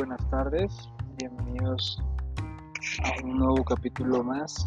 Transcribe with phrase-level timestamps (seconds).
[0.00, 0.88] buenas tardes.
[1.18, 2.02] Bienvenidos
[3.04, 4.66] a un nuevo capítulo más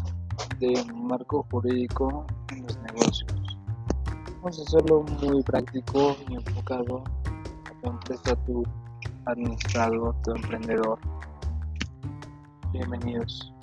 [0.60, 3.58] de Marco Jurídico en los Negocios.
[4.36, 7.02] Vamos a hacerlo muy práctico y enfocado
[7.66, 8.62] a tu empresa, tu
[9.24, 11.00] administrador, tu emprendedor.
[12.70, 13.53] Bienvenidos.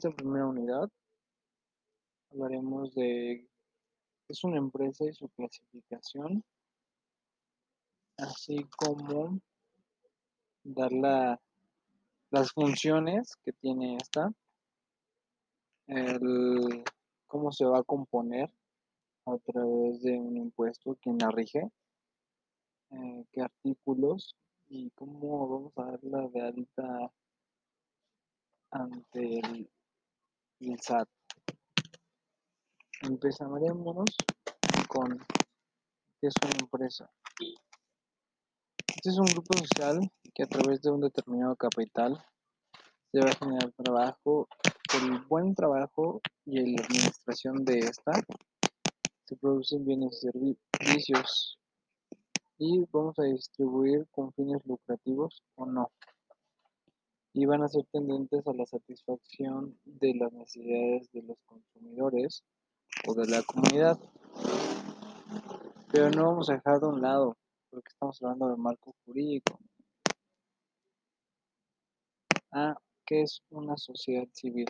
[0.00, 0.88] Esta primera unidad
[2.30, 3.46] hablaremos de
[4.24, 6.42] qué es una empresa y su clasificación,
[8.16, 9.38] así como
[10.64, 11.38] dar la-
[12.30, 14.32] las funciones que tiene esta,
[15.86, 16.82] el,
[17.26, 18.50] cómo se va a componer
[19.26, 21.70] a través de un impuesto, quién la rige,
[22.92, 24.34] eh, qué artículos
[24.66, 27.12] y cómo vamos a darla de alta
[28.70, 29.68] ante el,
[30.60, 31.08] el SAT.
[33.02, 34.04] Empezaremos
[34.88, 35.18] con
[36.20, 37.10] qué es una empresa.
[38.86, 42.22] Este es un grupo social que a través de un determinado capital
[43.10, 44.48] se va a generar trabajo.
[44.92, 48.12] Por el buen trabajo y la administración de esta
[49.24, 50.30] se producen bienes y
[50.78, 51.58] servicios
[52.58, 55.90] y vamos a distribuir con fines lucrativos o no.
[57.32, 62.42] Y van a ser tendentes a la satisfacción de las necesidades de los consumidores
[63.06, 63.98] o de la comunidad.
[65.92, 67.36] Pero no vamos a dejar de un lado,
[67.70, 69.58] porque estamos hablando de marco jurídico.
[72.52, 74.68] Ah, ¿qué es una sociedad civil?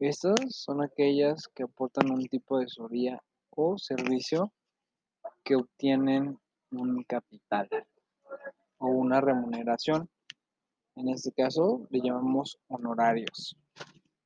[0.00, 4.52] Estas son aquellas que aportan un tipo de asesoría o servicio
[5.44, 6.38] que obtienen
[6.72, 7.68] un capital
[8.78, 10.08] o una remuneración.
[10.94, 13.56] En este caso le llamamos honorarios.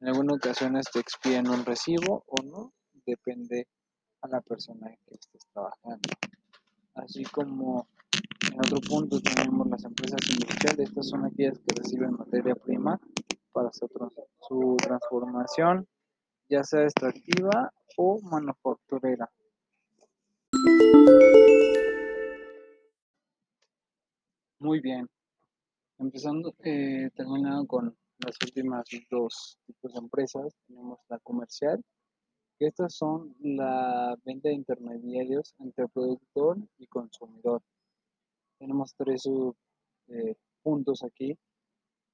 [0.00, 2.72] En algunas ocasiones te expiden un recibo o no,
[3.06, 3.68] depende
[4.20, 6.08] a la persona que estés trabajando.
[6.94, 7.86] Así como
[8.52, 13.00] en otro punto tenemos las empresas industriales, estas son aquellas que reciben materia prima
[13.52, 15.86] para su transformación,
[16.48, 19.30] ya sea extractiva o manufacturera.
[24.58, 25.08] Muy bien,
[25.98, 31.82] empezando, eh, terminando con las últimas dos tipos de empresas, tenemos la comercial,
[32.58, 37.62] estas son la venta de intermediarios entre productor y consumidor.
[38.58, 39.28] Tenemos tres
[40.08, 41.36] eh, puntos aquí,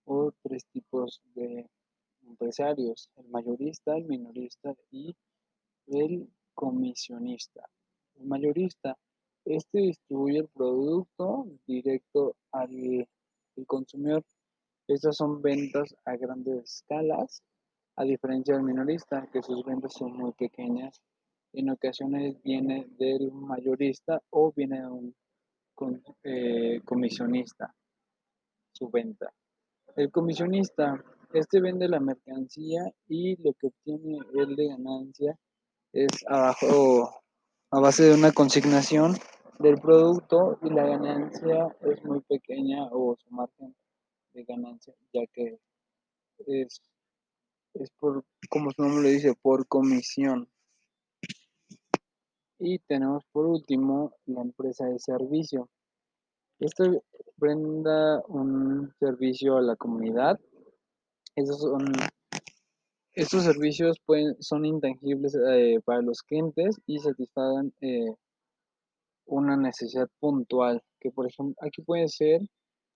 [0.04, 1.68] o tres tipos de
[2.26, 5.14] empresarios, el mayorista, el minorista y
[5.86, 7.68] el comisionista.
[8.16, 8.98] El mayorista,
[9.44, 13.08] este distribuye el producto directo al,
[13.56, 14.24] al consumidor.
[14.88, 17.42] Estas son ventas a grandes escalas,
[17.96, 21.00] a diferencia del minorista, que sus ventas son muy pequeñas.
[21.52, 25.14] En ocasiones viene del mayorista o viene de un
[26.24, 27.74] eh, comisionista
[28.72, 29.32] su venta.
[29.96, 31.02] El comisionista,
[31.32, 35.38] este vende la mercancía y lo que obtiene él de ganancia
[35.92, 37.22] es abajo
[37.70, 39.16] a base de una consignación
[39.62, 43.74] del producto y la ganancia es muy pequeña o su margen
[44.32, 45.58] de ganancia ya que
[46.46, 46.80] es,
[47.74, 50.48] es por, como su nombre le dice, por comisión.
[52.58, 55.68] Y tenemos por último la empresa de servicio.
[56.58, 57.02] Esto
[57.36, 60.38] brinda un servicio a la comunidad.
[61.34, 61.92] Esos son,
[63.14, 68.14] estos servicios pueden, son intangibles eh, para los clientes y satisfagan eh,
[69.36, 70.82] una necesidad puntual.
[71.00, 72.42] Que por ejemplo, aquí puede ser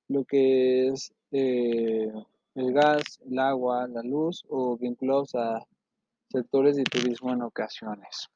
[0.08, 2.12] lo que es eh,
[2.54, 5.64] el gas, el agua, la luz o vinculados a
[6.30, 8.28] sectores de turismo en ocasiones.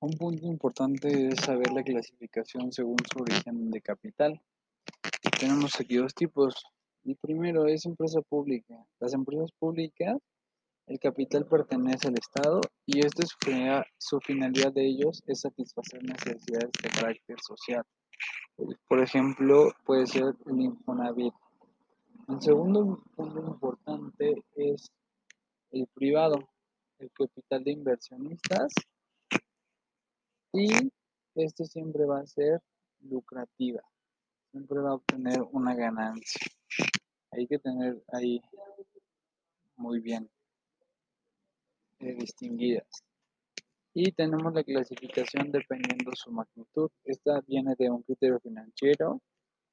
[0.00, 4.40] Un punto importante es saber la clasificación según su origen de capital.
[5.38, 6.54] Tenemos aquí dos tipos.
[7.04, 8.74] El primero es empresa pública.
[9.00, 10.18] Las empresas públicas,
[10.86, 13.36] el capital pertenece al Estado y esta es
[13.98, 17.84] su, finalidad de ellos es satisfacer necesidades de carácter social.
[18.88, 21.34] Por ejemplo, puede ser el Infonavit.
[22.28, 24.90] El segundo punto importante es
[25.70, 26.48] el privado,
[26.98, 28.72] el capital de inversionistas
[30.52, 30.68] y
[31.34, 32.60] este siempre va a ser
[33.00, 33.82] lucrativa,
[34.50, 36.40] siempre va a obtener una ganancia.
[37.32, 38.40] Hay que tener ahí
[39.76, 40.30] muy bien
[42.00, 42.88] eh, distinguidas.
[43.94, 46.90] Y tenemos la clasificación dependiendo su magnitud.
[47.04, 49.20] Esta viene de un criterio financiero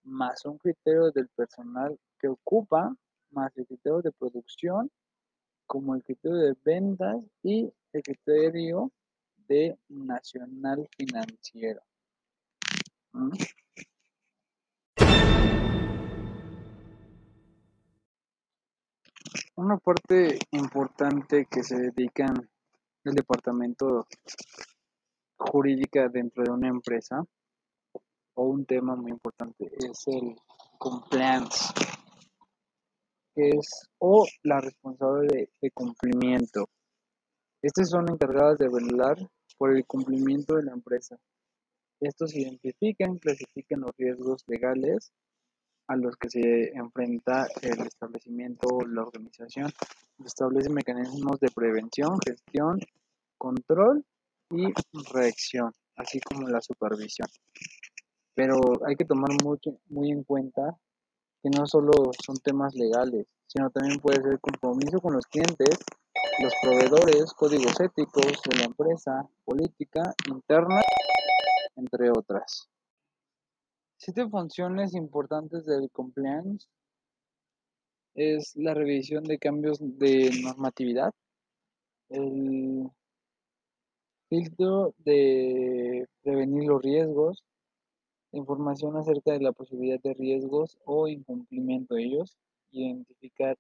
[0.05, 2.95] más un criterio del personal que ocupa,
[3.31, 4.89] más el criterio de producción,
[5.65, 8.91] como el criterio de ventas y el criterio
[9.47, 11.81] de nacional financiero.
[13.13, 13.31] ¿Mm?
[19.57, 22.25] Una parte importante que se dedica
[23.05, 24.05] el departamento
[25.37, 27.23] jurídica dentro de una empresa
[28.33, 30.35] o un tema muy importante es el
[30.77, 31.73] compliance,
[33.33, 36.67] que es o la responsable de, cumplimiento.
[37.61, 39.15] Estas son encargadas de velar
[39.57, 41.15] por el cumplimiento de la empresa.
[42.01, 45.13] Estos identifican, clasifican los riesgos legales
[45.87, 49.71] a los que se enfrenta el establecimiento o la organización.
[50.25, 52.79] Establece mecanismos de prevención, gestión,
[53.37, 54.03] control
[54.51, 54.73] y
[55.13, 57.27] reacción, así como la supervisión.
[58.33, 59.31] Pero hay que tomar
[59.89, 60.75] muy en cuenta
[61.41, 61.91] que no solo
[62.25, 65.77] son temas legales, sino también puede ser compromiso con los clientes,
[66.41, 70.81] los proveedores, códigos éticos de la empresa, política interna,
[71.75, 72.67] entre otras.
[74.05, 76.67] Siete funciones importantes del compliance
[78.13, 81.11] es la revisión de cambios de normatividad,
[82.09, 82.87] el
[84.29, 87.43] filtro de prevenir los riesgos,
[88.31, 92.37] información acerca de la posibilidad de riesgos o incumplimiento de ellos,
[92.69, 93.57] identificar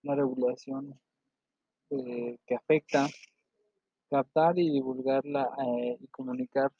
[0.00, 0.98] la regulación
[1.90, 3.06] eh, que afecta,
[4.08, 6.72] captar y divulgarla eh, y comunicar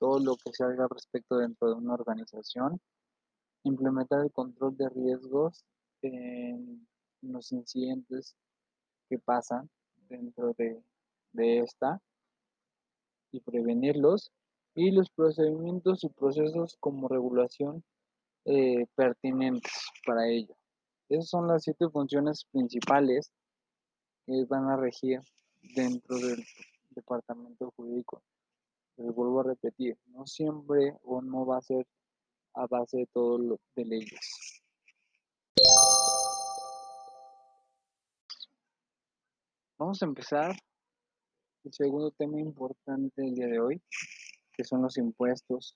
[0.00, 2.80] todo lo que se haga respecto dentro de una organización,
[3.64, 5.64] implementar el control de riesgos
[6.02, 6.88] en
[7.20, 8.34] los incidentes
[9.08, 9.68] que pasan
[10.08, 10.82] dentro de,
[11.32, 12.00] de esta
[13.30, 14.32] y prevenirlos
[14.74, 17.84] y los procedimientos y procesos como regulación
[18.46, 19.72] eh, pertinentes
[20.06, 20.56] para ello.
[21.10, 23.30] Esas son las siete funciones principales
[24.26, 25.20] que van a regir
[25.74, 26.42] dentro del
[26.90, 28.22] departamento jurídico.
[29.00, 31.86] Les vuelvo a repetir, no siempre o no va a ser
[32.52, 34.62] a base de todo lo de leyes.
[39.78, 40.54] Vamos a empezar
[41.64, 43.82] el segundo tema importante del día de hoy,
[44.52, 45.74] que son los impuestos.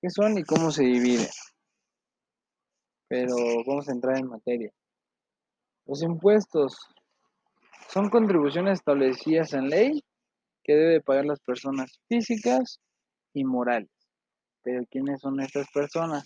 [0.00, 1.26] ¿Qué son y cómo se dividen?
[3.08, 3.34] Pero
[3.66, 4.72] vamos a entrar en materia.
[5.86, 6.78] Los impuestos
[7.88, 10.04] son contribuciones establecidas en ley
[10.62, 12.80] que debe pagar las personas físicas
[13.34, 13.90] y morales.
[14.62, 16.24] Pero ¿quiénes son estas personas?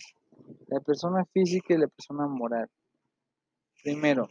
[0.67, 2.69] La persona física y la persona moral.
[3.83, 4.27] Primero,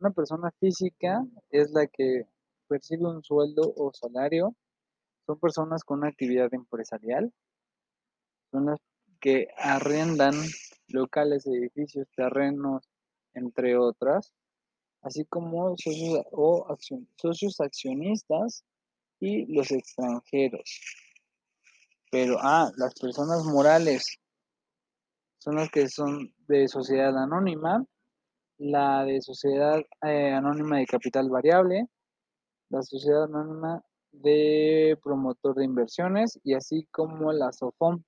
[0.00, 2.26] una persona física es la que
[2.68, 4.54] percibe un sueldo o salario
[5.26, 7.32] son personas con una actividad empresarial,
[8.52, 8.78] son las
[9.20, 10.34] que arrendan
[10.88, 12.88] locales, edificios, terrenos,
[13.34, 14.32] entre otras,
[15.02, 16.76] así como socios, o
[17.16, 18.64] socios accionistas
[19.20, 20.80] y los extranjeros.
[22.10, 24.04] Pero, ah, las personas morales
[25.38, 27.84] son las que son de sociedad anónima,
[28.58, 31.86] la de sociedad eh, anónima de capital variable,
[32.70, 33.82] la sociedad anónima
[34.12, 38.02] de promotor de inversiones y así como la SOFOM.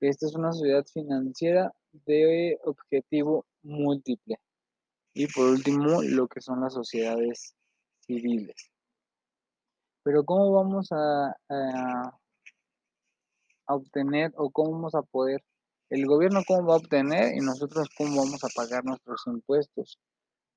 [0.00, 4.36] Esta es una sociedad financiera de objetivo múltiple.
[5.14, 7.54] Y por último, lo que son las sociedades
[8.00, 8.73] civiles.
[10.04, 11.34] Pero ¿cómo vamos a,
[13.66, 15.42] obtener o cómo vamos a poder,
[15.88, 19.98] el gobierno cómo va a obtener y nosotros cómo vamos a pagar nuestros impuestos?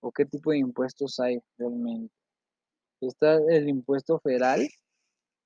[0.02, 2.14] ¿O qué tipo de impuestos hay realmente?
[3.00, 4.68] Está el impuesto federal,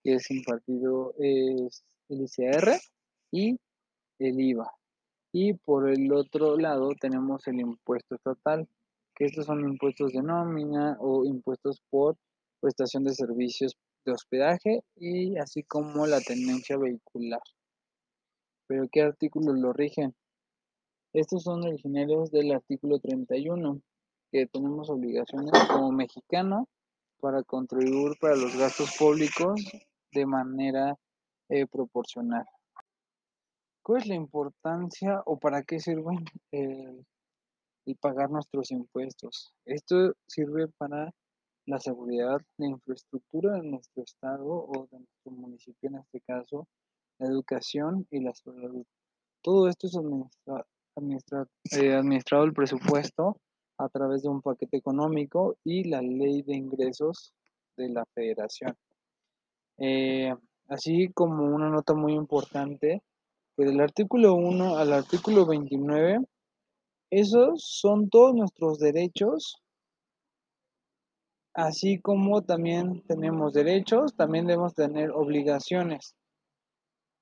[0.03, 2.79] que es impartido, es el ICR
[3.31, 3.59] y
[4.17, 4.73] el IVA.
[5.31, 8.67] Y por el otro lado tenemos el impuesto estatal,
[9.15, 12.17] que estos son impuestos de nómina o impuestos por
[12.59, 17.41] prestación de servicios de hospedaje y así como la tenencia vehicular.
[18.67, 20.15] ¿Pero qué artículos lo rigen?
[21.13, 23.81] Estos son originarios del artículo 31,
[24.31, 26.69] que tenemos obligaciones como mexicano
[27.19, 29.61] para contribuir para los gastos públicos
[30.13, 30.97] de manera
[31.49, 32.45] eh, proporcional.
[33.83, 36.15] ¿Cuál es la importancia o para qué sirve
[36.51, 37.05] el,
[37.99, 39.53] pagar nuestros impuestos?
[39.65, 41.11] Esto sirve para
[41.71, 46.67] la seguridad, la infraestructura de nuestro estado o de nuestro municipio en este caso,
[47.17, 48.85] la educación y la salud.
[49.41, 53.37] Todo esto es eh, administrado el presupuesto
[53.77, 57.33] a través de un paquete económico y la ley de ingresos
[57.77, 58.75] de la federación.
[59.77, 60.35] Eh,
[60.67, 63.01] así como una nota muy importante,
[63.55, 66.19] que del artículo 1 al artículo 29,
[67.11, 69.61] esos son todos nuestros derechos,
[71.53, 76.15] así como también tenemos derechos, también debemos tener obligaciones.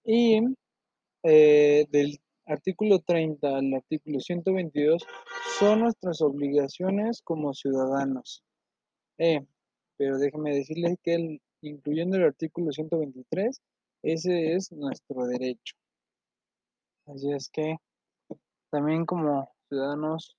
[0.03, 0.39] Y
[1.24, 5.05] eh, del artículo 30 al artículo 122
[5.59, 8.43] son nuestras obligaciones como ciudadanos.
[9.17, 9.45] Eh,
[9.98, 13.62] pero déjenme decirles que incluyendo el artículo 123,
[14.03, 15.75] ese es nuestro derecho.
[17.05, 17.75] Así es que
[18.69, 20.38] también como ciudadanos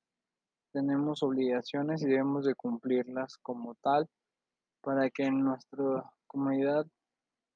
[0.72, 4.08] tenemos obligaciones y debemos de cumplirlas como tal
[4.82, 6.86] para que nuestra comunidad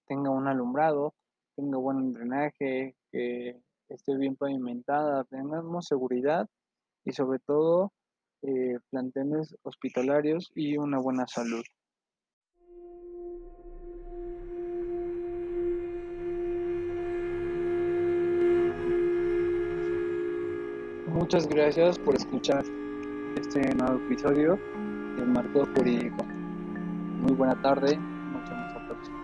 [0.07, 1.15] tenga un alumbrado,
[1.57, 6.49] tenga buen drenaje, que esté bien pavimentada, tengamos seguridad
[7.05, 7.93] y sobre todo
[8.43, 11.65] eh, planteles hospitalarios y una buena salud.
[21.07, 22.65] Muchas gracias por escuchar
[23.37, 24.59] este nuevo episodio
[25.17, 26.25] del Marco Jurídico.
[26.25, 29.24] Muy buena tarde, nos vemos la próxima.